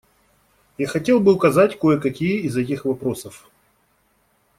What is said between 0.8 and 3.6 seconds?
хотел бы указать кое-какие из этих вопросов.